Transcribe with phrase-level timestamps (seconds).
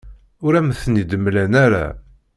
[0.45, 1.87] Ur am-ten-id-mlan ara.